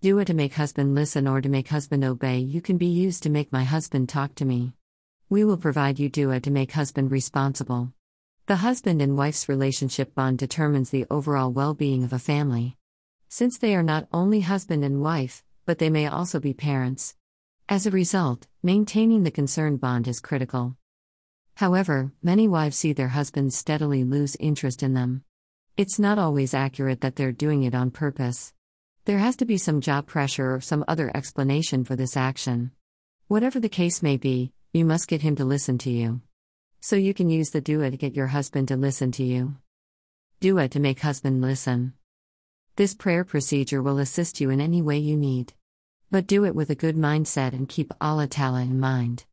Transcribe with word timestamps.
Dua 0.00 0.24
to 0.26 0.32
make 0.32 0.54
husband 0.54 0.94
listen 0.94 1.26
or 1.26 1.40
to 1.40 1.48
make 1.48 1.66
husband 1.66 2.04
obey. 2.04 2.38
You 2.38 2.60
can 2.60 2.78
be 2.78 2.86
used 2.86 3.24
to 3.24 3.30
make 3.30 3.52
my 3.52 3.64
husband 3.64 4.08
talk 4.08 4.32
to 4.36 4.44
me. 4.44 4.74
We 5.28 5.42
will 5.42 5.56
provide 5.56 5.98
you 5.98 6.08
dua 6.08 6.38
to 6.38 6.52
make 6.52 6.70
husband 6.70 7.10
responsible. 7.10 7.92
The 8.46 8.62
husband 8.62 9.02
and 9.02 9.16
wife's 9.16 9.48
relationship 9.48 10.14
bond 10.14 10.38
determines 10.38 10.90
the 10.90 11.04
overall 11.10 11.50
well 11.50 11.74
being 11.74 12.04
of 12.04 12.12
a 12.12 12.20
family. 12.20 12.76
Since 13.28 13.58
they 13.58 13.74
are 13.74 13.82
not 13.82 14.06
only 14.12 14.38
husband 14.38 14.84
and 14.84 15.02
wife, 15.02 15.42
but 15.66 15.80
they 15.80 15.90
may 15.90 16.06
also 16.06 16.38
be 16.38 16.54
parents. 16.54 17.16
As 17.68 17.84
a 17.84 17.90
result, 17.90 18.46
maintaining 18.62 19.24
the 19.24 19.32
concerned 19.32 19.80
bond 19.80 20.06
is 20.06 20.20
critical. 20.20 20.76
However, 21.56 22.12
many 22.22 22.46
wives 22.46 22.76
see 22.76 22.92
their 22.92 23.08
husbands 23.08 23.56
steadily 23.56 24.04
lose 24.04 24.36
interest 24.38 24.84
in 24.84 24.94
them. 24.94 25.24
It's 25.76 25.98
not 25.98 26.20
always 26.20 26.54
accurate 26.54 27.00
that 27.00 27.16
they're 27.16 27.32
doing 27.32 27.64
it 27.64 27.74
on 27.74 27.90
purpose. 27.90 28.54
There 29.08 29.16
has 29.16 29.36
to 29.36 29.46
be 29.46 29.56
some 29.56 29.80
job 29.80 30.06
pressure 30.06 30.54
or 30.54 30.60
some 30.60 30.84
other 30.86 31.10
explanation 31.16 31.82
for 31.82 31.96
this 31.96 32.14
action. 32.14 32.72
Whatever 33.26 33.58
the 33.58 33.70
case 33.70 34.02
may 34.02 34.18
be, 34.18 34.52
you 34.74 34.84
must 34.84 35.08
get 35.08 35.22
him 35.22 35.34
to 35.36 35.46
listen 35.46 35.78
to 35.78 35.90
you. 35.90 36.20
So 36.82 36.94
you 36.94 37.14
can 37.14 37.30
use 37.30 37.48
the 37.48 37.62
dua 37.62 37.90
to 37.90 37.96
get 37.96 38.14
your 38.14 38.26
husband 38.26 38.68
to 38.68 38.76
listen 38.76 39.10
to 39.12 39.24
you. 39.24 39.56
Dua 40.40 40.68
to 40.68 40.78
make 40.78 41.00
husband 41.00 41.40
listen. 41.40 41.94
This 42.76 42.94
prayer 42.94 43.24
procedure 43.24 43.80
will 43.80 43.98
assist 43.98 44.42
you 44.42 44.50
in 44.50 44.60
any 44.60 44.82
way 44.82 44.98
you 44.98 45.16
need. 45.16 45.54
But 46.10 46.26
do 46.26 46.44
it 46.44 46.54
with 46.54 46.68
a 46.68 46.74
good 46.74 46.94
mindset 46.94 47.54
and 47.54 47.66
keep 47.66 47.94
Allah 48.02 48.26
Ta'ala 48.26 48.60
in 48.60 48.78
mind. 48.78 49.24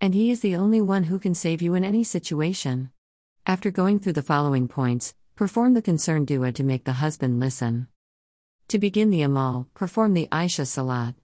And 0.00 0.14
He 0.14 0.30
is 0.30 0.40
the 0.40 0.56
only 0.56 0.80
one 0.80 1.04
who 1.04 1.18
can 1.18 1.34
save 1.34 1.60
you 1.60 1.74
in 1.74 1.84
any 1.84 2.02
situation. 2.02 2.92
After 3.44 3.70
going 3.70 3.98
through 3.98 4.14
the 4.14 4.22
following 4.22 4.68
points, 4.68 5.12
perform 5.36 5.74
the 5.74 5.82
concerned 5.82 6.28
dua 6.28 6.52
to 6.52 6.64
make 6.64 6.84
the 6.84 6.94
husband 7.04 7.40
listen. 7.40 7.88
To 8.68 8.78
begin 8.78 9.08
the 9.08 9.22
Amal, 9.22 9.66
perform 9.72 10.12
the 10.12 10.28
Isha 10.30 10.66
Salat. 10.66 11.14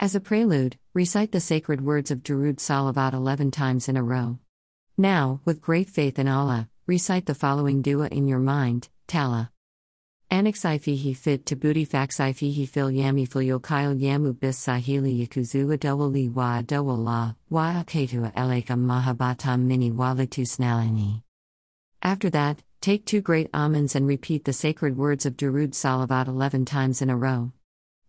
As 0.00 0.16
a 0.16 0.20
prelude, 0.20 0.76
recite 0.92 1.30
the 1.30 1.38
sacred 1.38 1.80
words 1.80 2.10
of 2.10 2.24
Durud 2.24 2.56
Salawat 2.56 3.12
11 3.12 3.52
times 3.52 3.88
in 3.88 3.96
a 3.96 4.02
row. 4.02 4.40
Now, 4.98 5.40
with 5.44 5.60
great 5.60 5.88
faith 5.88 6.18
in 6.18 6.26
Allah, 6.26 6.68
recite 6.88 7.26
the 7.26 7.34
following 7.36 7.80
dua 7.80 8.08
in 8.08 8.26
your 8.26 8.40
mind, 8.40 8.88
Tala. 9.06 9.52
Anaxifihi 10.32 11.16
fit 11.16 11.60
booty 11.60 11.86
faxifihi 11.86 12.68
fil 12.68 12.90
yami 12.90 13.28
fil 13.28 13.60
kyle 13.60 13.94
yamu 13.94 14.36
bis 14.40 14.58
sahili 14.58 15.24
yakuzu 15.24 15.72
adawali 15.72 16.28
wa 16.34 16.60
adawala, 16.60 17.36
wa 17.48 17.84
akatu 17.84 18.32
alekam 18.34 18.84
mahabatam 18.84 19.60
mini 19.60 19.92
walitu 19.92 20.44
snalini. 20.44 21.22
After 22.02 22.30
that, 22.30 22.64
Take 22.80 23.04
two 23.04 23.20
great 23.20 23.50
almonds 23.52 23.94
and 23.94 24.06
repeat 24.06 24.46
the 24.46 24.54
sacred 24.54 24.96
words 24.96 25.26
of 25.26 25.36
Durud 25.36 25.72
Salavat 25.74 26.26
11 26.26 26.64
times 26.64 27.02
in 27.02 27.10
a 27.10 27.16
row. 27.16 27.52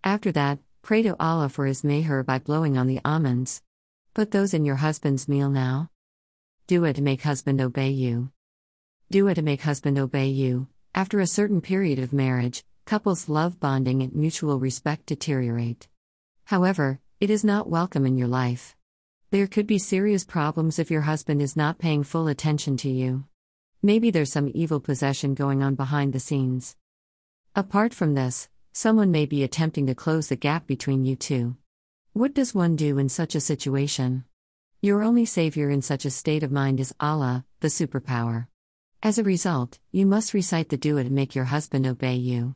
After 0.02 0.32
that, 0.32 0.60
pray 0.82 1.02
to 1.02 1.18
Allah 1.20 1.50
for 1.50 1.66
His 1.66 1.82
meher 1.82 2.26
by 2.26 2.40
blowing 2.40 2.78
on 2.78 2.88
the 2.88 3.02
almonds. 3.04 3.62
Put 4.14 4.32
those 4.32 4.54
in 4.54 4.64
your 4.64 4.78
husband's 4.78 5.28
meal 5.28 5.50
now. 5.50 5.90
Dua 6.68 6.94
to 6.94 7.02
make 7.02 7.24
husband 7.24 7.60
obey 7.60 7.90
you. 7.90 8.32
Dua 9.10 9.36
to 9.36 9.42
make 9.42 9.60
husband 9.60 10.00
obey 10.00 10.28
you. 10.28 10.68
After 10.96 11.20
a 11.20 11.28
certain 11.28 11.60
period 11.60 12.00
of 12.00 12.14
marriage, 12.14 12.64
couples' 12.86 13.28
love 13.28 13.60
bonding 13.60 14.02
and 14.02 14.16
mutual 14.16 14.58
respect 14.58 15.08
deteriorate. 15.08 15.90
However, 16.46 17.02
it 17.20 17.30
is 17.30 17.44
not 17.44 17.70
welcome 17.70 18.06
in 18.06 18.18
your 18.18 18.30
life. 18.30 18.78
There 19.32 19.48
could 19.48 19.68
be 19.68 19.80
serious 19.80 20.24
problems 20.24 20.80
if 20.80 20.90
your 20.90 21.02
husband 21.02 21.42
is 21.42 21.58
not 21.58 21.78
paying 21.78 22.04
full 22.04 22.30
attention 22.30 22.78
to 22.78 22.90
you. 22.90 23.26
Maybe 23.84 24.12
there's 24.12 24.32
some 24.32 24.52
evil 24.54 24.80
possession 24.80 25.34
going 25.34 25.64
on 25.64 25.74
behind 25.74 26.14
the 26.14 26.20
scenes. 26.20 26.76
Apart 27.56 27.96
from 27.96 28.14
this, 28.14 28.48
someone 28.72 29.10
may 29.10 29.26
be 29.26 29.44
attempting 29.44 29.88
to 29.88 29.96
close 29.96 30.28
the 30.28 30.36
gap 30.36 30.68
between 30.68 31.04
you 31.04 31.16
two. 31.16 31.58
What 32.14 32.36
does 32.36 32.54
one 32.54 32.76
do 32.76 33.00
in 33.00 33.10
such 33.10 33.34
a 33.34 33.42
situation? 33.42 34.26
Your 34.82 35.02
only 35.02 35.26
savior 35.26 35.72
in 35.72 35.82
such 35.82 36.06
a 36.06 36.12
state 36.12 36.44
of 36.44 36.52
mind 36.52 36.80
is 36.80 36.94
Allah, 37.00 37.44
the 37.62 37.70
superpower. 37.70 38.46
As 39.02 39.18
a 39.18 39.24
result, 39.24 39.80
you 39.92 40.06
must 40.06 40.36
recite 40.36 40.70
the 40.70 40.78
dua 40.78 41.02
and 41.02 41.12
make 41.12 41.34
your 41.34 41.46
husband 41.46 41.88
obey 41.88 42.16
you. 42.16 42.54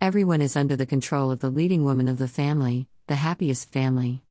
Everyone 0.00 0.40
is 0.40 0.54
under 0.54 0.76
the 0.76 0.86
control 0.86 1.32
of 1.32 1.40
the 1.40 1.50
leading 1.50 1.82
woman 1.82 2.06
of 2.06 2.18
the 2.18 2.28
family, 2.28 2.86
the 3.08 3.16
happiest 3.16 3.72
family. 3.72 4.22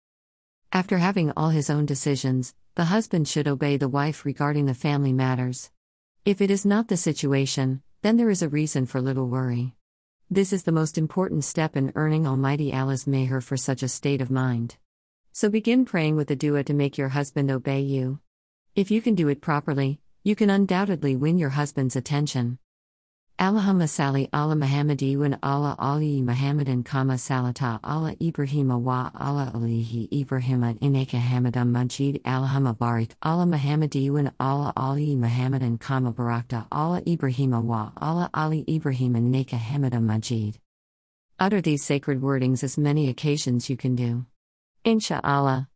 After 0.72 0.99
having 0.99 1.33
all 1.35 1.49
his 1.49 1.69
own 1.69 1.85
decisions, 1.85 2.55
the 2.75 2.85
husband 2.85 3.28
should 3.28 3.47
obey 3.49 3.75
the 3.75 3.89
wife 3.89 4.23
regarding 4.23 4.67
the 4.67 4.73
family 4.73 5.11
matters. 5.11 5.69
If 6.29 6.41
it 6.41 6.51
is 6.51 6.63
not 6.63 6.90
the 6.90 6.95
situation, 6.95 7.81
then 8.03 8.17
there 8.17 8.29
is 8.29 8.44
a 8.44 8.50
reason 8.50 8.85
for 8.85 9.01
little 9.01 9.28
worry. 9.28 9.73
This 10.29 10.53
is 10.53 10.62
the 10.62 10.72
most 10.72 10.95
important 10.95 11.44
step 11.44 11.75
in 11.75 11.91
earning 11.95 12.28
Almighty 12.28 12.72
Allah's 12.72 13.06
meher 13.06 13.41
for 13.41 13.57
such 13.57 13.81
a 13.81 13.88
state 13.88 14.22
of 14.22 14.29
mind. 14.29 14.78
So 15.31 15.50
begin 15.50 15.85
praying 15.85 16.17
with 16.17 16.28
the 16.28 16.35
dua 16.35 16.63
to 16.66 16.73
make 16.75 17.00
your 17.00 17.09
husband 17.09 17.50
obey 17.50 17.79
you. 17.79 18.19
If 18.75 18.91
you 18.91 19.01
can 19.01 19.16
do 19.16 19.28
it 19.28 19.41
properly, 19.41 20.01
you 20.23 20.35
can 20.35 20.51
undoubtedly 20.51 21.16
win 21.16 21.40
your 21.40 21.50
husband's 21.50 21.95
attention. 21.95 22.59
Allahumma 23.39 23.88
salli 23.88 24.27
ala 24.33 24.53
Muhammadi 24.53 25.16
wa 25.16 25.33
ala 25.41 25.73
ali 25.79 26.22
Muhammadan 26.22 26.83
kama 26.83 27.13
salata 27.13 27.79
ala 27.81 28.13
Ibrahima 28.16 28.77
wa 28.77 29.09
ala 29.16 29.50
alihi 29.55 30.09
Ibrahima 30.09 30.77
innaka 30.79 31.22
hamidum 31.22 31.69
majid 31.69 32.22
Allahumma 32.25 32.75
barik 32.75 33.11
ala 33.23 33.45
Muhammadi 33.45 34.09
wa 34.11 34.29
ala 34.41 34.73
ali 34.75 35.16
Muhammadan 35.16 35.79
kama 35.79 36.11
barakta 36.11 36.67
ala 36.69 36.99
Ibrahima 37.03 37.63
wa 37.63 37.91
ala 37.95 38.29
ali 38.33 38.66
Ibrahima 38.66 39.19
innaka 39.19 39.57
hamidum 39.57 40.03
majid. 40.03 40.59
Utter 41.39 41.61
these 41.61 41.81
sacred 41.81 42.19
wordings 42.19 42.61
as 42.61 42.78
many 42.78 43.07
occasions 43.07 43.69
you 43.69 43.78
can 43.78 43.95
do. 43.95 44.25
Insha'Allah. 44.83 45.69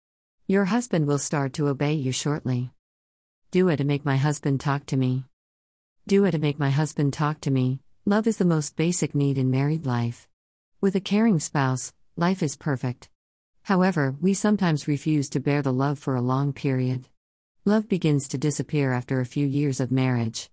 Your 0.48 0.66
husband 0.66 1.08
will 1.08 1.18
start 1.18 1.54
to 1.54 1.70
obey 1.70 1.94
you 1.94 2.12
shortly. 2.12 2.72
Dua 3.52 3.78
to 3.78 3.86
make 3.86 4.04
my 4.04 4.18
husband 4.18 4.60
talk 4.60 4.86
to 4.88 4.98
me. 4.98 5.24
Dua 6.06 6.32
to 6.32 6.38
make 6.38 6.60
my 6.60 6.70
husband 6.70 7.14
talk 7.14 7.40
to 7.40 7.50
me. 7.50 7.80
Love 8.06 8.28
is 8.28 8.36
the 8.36 8.44
most 8.44 8.76
basic 8.76 9.16
need 9.16 9.38
in 9.38 9.50
married 9.50 9.86
life. 9.86 10.28
With 10.82 10.96
a 10.96 11.00
caring 11.00 11.40
spouse, 11.40 11.94
life 12.18 12.44
is 12.44 12.58
perfect. 12.58 13.10
However, 13.64 14.14
we 14.20 14.34
sometimes 14.34 14.86
refuse 14.86 15.30
to 15.30 15.40
bear 15.40 15.62
the 15.62 15.72
love 15.72 15.98
for 15.98 16.16
a 16.16 16.22
long 16.22 16.52
period. 16.52 17.08
Love 17.64 17.88
begins 17.88 18.28
to 18.28 18.38
disappear 18.38 18.92
after 18.92 19.22
a 19.22 19.26
few 19.26 19.48
years 19.48 19.80
of 19.80 19.94
marriage. 19.94 20.50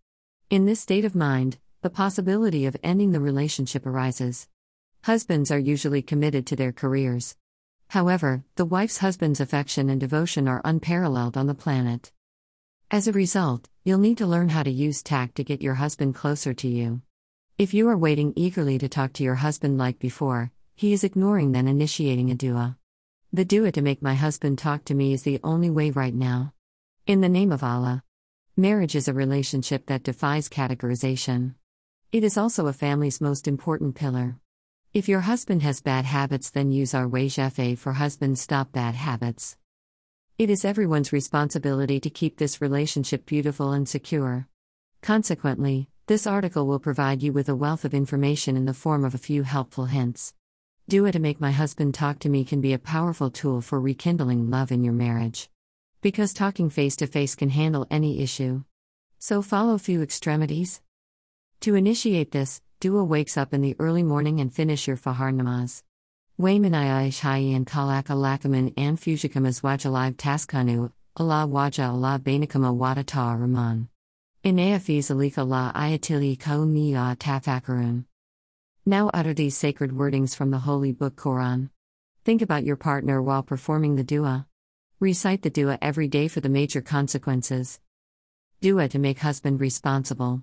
In 0.50 0.66
this 0.66 0.78
state 0.78 1.05
of 1.05 1.16
mind, 1.16 1.59
the 1.82 1.91
possibility 1.91 2.65
of 2.65 2.77
ending 2.84 3.11
the 3.11 3.19
relationship 3.19 3.87
arises. 3.87 4.47
Husbands 5.03 5.50
are 5.50 5.59
usually 5.59 6.00
committed 6.00 6.47
to 6.47 6.55
their 6.55 6.71
careers. 6.71 7.34
However, 7.88 8.44
the 8.55 8.65
wife's 8.65 8.99
husband's 8.99 9.41
affection 9.41 9.91
and 9.91 10.00
devotion 10.00 10.47
are 10.47 10.62
unparalleled 10.65 11.37
on 11.37 11.49
the 11.49 11.56
planet. 11.56 12.12
As 12.88 13.09
a 13.09 13.12
result, 13.12 13.69
you'll 13.83 13.99
need 13.99 14.19
to 14.19 14.27
learn 14.27 14.51
how 14.51 14.63
to 14.63 14.71
use 14.71 15.03
tact 15.03 15.37
to 15.37 15.45
get 15.45 15.63
your 15.63 15.75
husband 15.75 16.15
closer 16.15 16.53
to 16.53 16.69
you. 16.69 17.01
If 17.57 17.73
you 17.73 17.89
are 17.89 17.97
waiting 17.97 18.35
eagerly 18.37 18.77
to 18.79 18.89
talk 18.89 19.15
to 19.15 19.25
your 19.25 19.37
husband 19.37 19.79
like 19.79 19.99
before, 19.99 20.51
he 20.75 20.93
is 20.93 21.03
ignoring 21.03 21.53
then 21.53 21.67
initiating 21.67 22.31
a 22.31 22.35
dua. 22.35 22.77
The 23.33 23.45
dua 23.45 23.73
to 23.73 23.81
make 23.81 24.03
my 24.03 24.15
husband 24.15 24.59
talk 24.59 24.85
to 24.85 24.95
me 24.95 25.15
is 25.15 25.23
the 25.23 25.41
only 25.43 25.71
way 25.71 25.91
right 25.91 26.15
now. 26.15 26.53
In 27.07 27.23
the 27.23 27.29
name 27.29 27.53
of 27.53 27.63
Allah. 27.63 28.05
Marriage 28.57 28.95
is 28.95 29.09
a 29.09 29.15
relationship 29.15 29.87
that 29.87 30.03
defies 30.03 30.49
categorization. 30.49 31.55
It 32.12 32.23
is 32.23 32.37
also 32.37 32.67
a 32.67 32.75
family's 32.75 33.21
most 33.21 33.49
important 33.49 33.95
pillar. 33.95 34.37
If 34.93 35.09
your 35.09 35.21
husband 35.21 35.62
has 35.62 35.81
bad 35.81 36.05
habits, 36.05 36.51
then 36.51 36.71
use 36.71 36.93
our 36.93 37.09
way 37.09 37.29
for 37.31 37.93
husband 37.93 38.39
stop 38.39 38.73
bad 38.73 38.95
habits. 38.95 39.57
It 40.41 40.49
is 40.49 40.65
everyone's 40.65 41.12
responsibility 41.12 42.01
to 42.01 42.09
keep 42.09 42.39
this 42.39 42.62
relationship 42.62 43.27
beautiful 43.27 43.73
and 43.73 43.87
secure. 43.87 44.49
Consequently, 45.03 45.91
this 46.06 46.27
article 46.27 46.67
will 46.67 46.78
provide 46.78 47.23
you 47.23 47.31
with 47.31 47.51
a 47.51 47.55
wealth 47.55 47.84
of 47.84 47.93
information 47.93 48.56
in 48.56 48.65
the 48.65 48.73
form 48.73 49.05
of 49.05 49.15
a 49.15 49.19
few 49.19 49.43
helpful 49.43 49.84
hints. 49.84 50.33
Dua 50.89 51.12
to 51.12 51.19
make 51.19 51.43
my 51.43 51.50
husband 51.50 51.93
talk 51.93 52.21
to 52.21 52.31
me 52.31 52.47
can 52.47 52.62
be 52.62 52.73
a 52.73 52.79
powerful 52.79 53.31
tool 53.31 53.61
for 53.61 53.79
rekindling 53.79 54.49
love 54.49 54.73
in 54.73 54.82
your 54.82 54.94
marriage. 54.94 55.50
Because 56.00 56.32
talking 56.32 56.70
face 56.70 56.97
to 56.97 57.06
face 57.06 57.35
can 57.35 57.50
handle 57.50 57.87
any 57.91 58.23
issue. 58.23 58.64
So 59.19 59.43
follow 59.43 59.76
few 59.76 60.00
extremities. 60.00 60.81
To 61.61 61.75
initiate 61.75 62.31
this, 62.31 62.62
Dua 62.81 63.05
wakes 63.05 63.37
up 63.37 63.53
in 63.53 63.61
the 63.61 63.76
early 63.79 64.03
morning 64.03 64.41
and 64.41 64.50
finish 64.50 64.88
your 64.88 64.97
Fahar 64.97 65.35
namaz. 65.35 65.82
Waymanaish 66.40 67.54
and 67.54 67.66
Kalaka 67.66 68.16
Lakaman 68.16 68.72
and 68.78 68.98
Fujikamas 68.98 69.60
Wajalive 69.60 70.14
Taskanu, 70.14 70.90
Allah 71.14 71.46
Waja 71.46 71.90
Allah 71.90 72.19
Bainakama 72.19 72.75
Wadata 72.75 73.38
Rahman. 73.38 73.90
Inaya 74.42 74.78
Fizalika 74.81 75.46
La 75.46 75.70
Ayatili 75.72 76.40
Ko 76.40 76.64
Niya 76.64 77.14
Tafakarun. 77.19 78.06
Now 78.87 79.10
utter 79.12 79.34
these 79.34 79.54
sacred 79.54 79.90
wordings 79.90 80.34
from 80.34 80.50
the 80.50 80.60
Holy 80.60 80.92
Book 80.92 81.14
Quran. 81.14 81.69
Think 82.25 82.40
about 82.40 82.64
your 82.64 82.76
partner 82.76 83.20
while 83.20 83.42
performing 83.42 83.96
the 83.96 84.02
dua. 84.02 84.46
Recite 84.98 85.42
the 85.42 85.50
dua 85.50 85.78
every 85.82 86.08
day 86.08 86.26
for 86.26 86.40
the 86.40 86.48
major 86.48 86.81
consequences. 86.81 87.81
Dua 88.62 88.88
to 88.88 88.98
make 88.98 89.19
husband 89.19 89.60
responsible. 89.60 90.42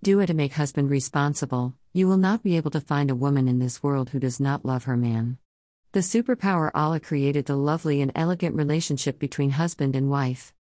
Dua 0.00 0.28
to 0.28 0.34
make 0.34 0.52
husband 0.52 0.90
responsible. 0.90 1.74
You 1.92 2.06
will 2.06 2.16
not 2.16 2.42
be 2.42 2.56
able 2.56 2.70
to 2.70 2.80
find 2.80 3.10
a 3.10 3.14
woman 3.14 3.48
in 3.48 3.58
this 3.58 3.82
world 3.82 4.10
who 4.10 4.18
does 4.18 4.38
not 4.38 4.64
love 4.64 4.84
her 4.84 4.96
man. 4.96 5.38
The 5.92 6.00
superpower 6.00 6.70
Allah 6.74 7.00
created 7.00 7.46
the 7.46 7.56
lovely 7.56 8.02
and 8.02 8.12
elegant 8.14 8.54
relationship 8.54 9.18
between 9.18 9.50
husband 9.50 9.96
and 9.96 10.10
wife. 10.10 10.52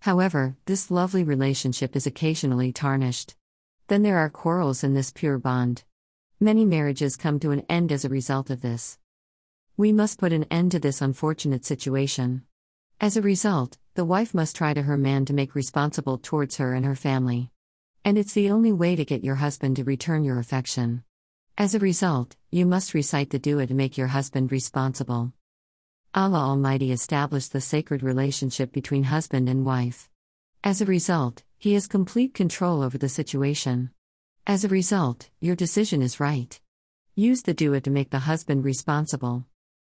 However, 0.00 0.56
this 0.66 0.90
lovely 0.90 1.22
relationship 1.22 1.94
is 1.94 2.06
occasionally 2.06 2.72
tarnished. 2.72 3.36
Then 3.86 4.02
there 4.02 4.18
are 4.18 4.28
quarrels 4.28 4.82
in 4.82 4.94
this 4.94 5.12
pure 5.12 5.38
bond. 5.38 5.84
Many 6.40 6.64
marriages 6.64 7.16
come 7.16 7.38
to 7.38 7.52
an 7.52 7.64
end 7.68 7.92
as 7.92 8.04
a 8.04 8.08
result 8.08 8.50
of 8.50 8.62
this. 8.62 8.98
We 9.76 9.92
must 9.92 10.18
put 10.18 10.32
an 10.32 10.44
end 10.50 10.72
to 10.72 10.80
this 10.80 11.00
unfortunate 11.00 11.64
situation. 11.64 12.42
As 13.00 13.16
a 13.16 13.22
result, 13.22 13.78
the 13.94 14.04
wife 14.04 14.34
must 14.34 14.56
try 14.56 14.74
to 14.74 14.82
her 14.82 14.96
man 14.96 15.24
to 15.26 15.32
make 15.32 15.54
responsible 15.54 16.18
towards 16.18 16.56
her 16.56 16.74
and 16.74 16.84
her 16.84 16.96
family. 16.96 17.50
And 18.04 18.18
it's 18.18 18.32
the 18.32 18.50
only 18.50 18.72
way 18.72 18.96
to 18.96 19.04
get 19.04 19.22
your 19.22 19.36
husband 19.36 19.76
to 19.76 19.84
return 19.84 20.24
your 20.24 20.40
affection. 20.40 21.04
As 21.56 21.74
a 21.74 21.78
result, 21.78 22.34
you 22.50 22.66
must 22.66 22.94
recite 22.94 23.30
the 23.30 23.38
dua 23.38 23.68
to 23.68 23.74
make 23.74 23.96
your 23.96 24.08
husband 24.08 24.50
responsible. 24.50 25.32
Allah 26.12 26.40
Almighty 26.40 26.90
established 26.90 27.52
the 27.52 27.60
sacred 27.60 28.02
relationship 28.02 28.72
between 28.72 29.04
husband 29.04 29.48
and 29.48 29.64
wife. 29.64 30.10
As 30.64 30.80
a 30.80 30.84
result, 30.84 31.44
He 31.58 31.74
has 31.74 31.86
complete 31.86 32.34
control 32.34 32.82
over 32.82 32.98
the 32.98 33.08
situation. 33.08 33.90
As 34.48 34.64
a 34.64 34.68
result, 34.68 35.30
your 35.40 35.54
decision 35.54 36.02
is 36.02 36.18
right. 36.18 36.60
Use 37.14 37.42
the 37.42 37.54
dua 37.54 37.80
to 37.82 37.90
make 37.90 38.10
the 38.10 38.26
husband 38.30 38.64
responsible. 38.64 39.46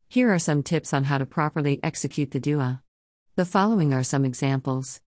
Here 0.07 0.33
are 0.33 0.39
some 0.39 0.63
tips 0.63 0.93
on 0.93 1.03
how 1.03 1.19
to 1.19 1.27
properly 1.27 1.79
execute 1.83 2.31
the 2.31 2.39
dua. 2.39 2.81
The 3.35 3.45
following 3.45 3.93
are 3.93 4.03
some 4.03 4.25
examples. 4.25 4.99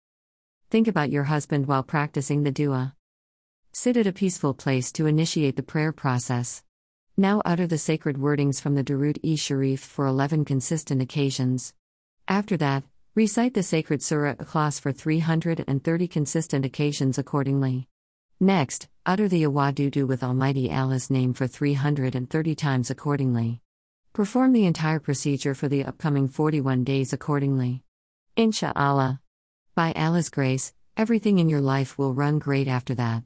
Think 0.72 0.88
about 0.88 1.12
your 1.12 1.26
husband 1.26 1.68
while 1.68 1.84
practicing 1.84 2.44
the 2.44 2.52
dua. 2.52 2.96
Sit 3.74 3.98
at 3.98 4.08
a 4.08 4.14
peaceful 4.14 4.54
place 4.54 4.90
to 4.94 5.06
initiate 5.06 5.58
the 5.58 5.64
prayer 5.64 5.92
process. 5.92 6.64
Now 7.18 7.42
utter 7.44 7.68
the 7.68 7.78
sacred 7.78 8.16
wordings 8.16 8.62
from 8.62 8.76
the 8.76 8.84
Durud 8.84 9.20
e 9.22 9.36
Sharif 9.36 9.82
for 9.82 10.06
11 10.06 10.46
consistent 10.46 11.02
occasions. 11.02 11.74
After 12.26 12.56
that, 12.56 12.86
recite 13.16 13.54
the 13.54 13.64
sacred 13.64 14.02
Surah 14.02 14.36
Ikhlas 14.36 14.80
for 14.80 14.94
330 14.94 16.08
consistent 16.08 16.66
occasions 16.66 17.18
accordingly. 17.18 17.90
Next, 18.40 18.88
utter 19.06 19.28
the 19.28 19.44
Awadudu 19.44 20.08
with 20.08 20.24
Almighty 20.24 20.72
Allah's 20.72 21.10
name 21.10 21.34
for 21.34 21.48
330 21.48 22.56
times 22.56 22.90
accordingly. 22.90 23.60
Perform 24.14 24.54
the 24.54 24.66
entire 24.66 25.02
procedure 25.02 25.54
for 25.54 25.68
the 25.68 25.84
upcoming 25.84 26.30
41 26.30 26.86
days 26.86 27.12
accordingly. 27.12 27.84
Insha'Allah. 28.38 29.20
By 29.74 29.94
Allah's 29.94 30.30
grace, 30.30 30.74
everything 30.98 31.40
in 31.40 31.48
your 31.48 31.62
life 31.62 31.98
will 31.98 32.14
run 32.14 32.40
great 32.40 32.68
after 32.68 32.94
that. 32.96 33.24